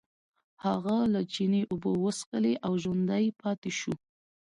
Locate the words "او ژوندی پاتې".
2.65-3.71